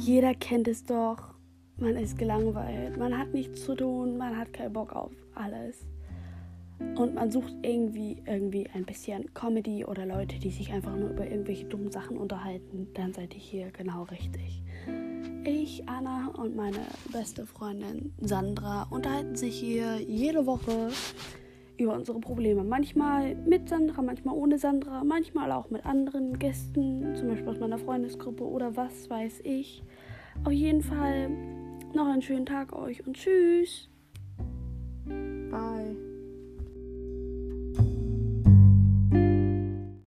Jeder 0.00 0.34
kennt 0.34 0.66
es 0.66 0.84
doch. 0.84 1.34
Man 1.76 1.94
ist 1.96 2.16
gelangweilt, 2.16 2.96
man 2.96 3.16
hat 3.18 3.34
nichts 3.34 3.64
zu 3.66 3.74
tun, 3.74 4.16
man 4.16 4.34
hat 4.36 4.50
keinen 4.54 4.72
Bock 4.72 4.94
auf 4.94 5.12
alles. 5.34 5.86
Und 6.78 7.14
man 7.14 7.30
sucht 7.30 7.52
irgendwie, 7.62 8.16
irgendwie 8.24 8.66
ein 8.72 8.86
bisschen 8.86 9.32
Comedy 9.34 9.84
oder 9.84 10.06
Leute, 10.06 10.38
die 10.38 10.50
sich 10.50 10.72
einfach 10.72 10.96
nur 10.96 11.10
über 11.10 11.26
irgendwelche 11.26 11.66
dummen 11.66 11.90
Sachen 11.90 12.16
unterhalten. 12.16 12.88
Dann 12.94 13.12
seid 13.12 13.34
ihr 13.34 13.40
hier 13.40 13.70
genau 13.72 14.04
richtig. 14.04 14.62
Ich, 15.44 15.86
Anna 15.86 16.28
und 16.28 16.56
meine 16.56 16.80
beste 17.12 17.44
Freundin 17.44 18.14
Sandra 18.22 18.84
unterhalten 18.84 19.36
sich 19.36 19.58
hier 19.58 20.00
jede 20.00 20.46
Woche 20.46 20.88
über 21.80 21.94
unsere 21.94 22.20
Probleme. 22.20 22.62
Manchmal 22.62 23.34
mit 23.34 23.68
Sandra, 23.68 24.02
manchmal 24.02 24.34
ohne 24.36 24.58
Sandra, 24.58 25.02
manchmal 25.04 25.50
auch 25.52 25.70
mit 25.70 25.84
anderen 25.84 26.38
Gästen, 26.38 27.14
zum 27.14 27.28
Beispiel 27.28 27.48
aus 27.48 27.58
meiner 27.58 27.78
Freundesgruppe 27.78 28.44
oder 28.44 28.76
was 28.76 29.08
weiß 29.08 29.40
ich. 29.44 29.82
Auf 30.44 30.52
jeden 30.52 30.82
Fall 30.82 31.30
noch 31.94 32.06
einen 32.06 32.22
schönen 32.22 32.46
Tag 32.46 32.72
euch 32.72 33.06
und 33.06 33.16
tschüss. 33.16 33.88